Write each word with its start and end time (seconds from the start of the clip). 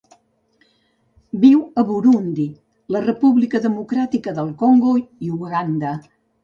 Viu 1.43 1.59
a 1.81 1.85
Burundi, 1.91 2.47
la 2.97 3.05
República 3.07 3.65
Democràtica 3.69 4.35
del 4.41 4.53
Congo 4.67 4.99
i 5.07 5.35
Uganda. 5.41 5.99